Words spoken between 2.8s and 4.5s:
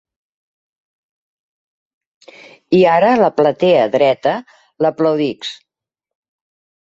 ara la platea dreta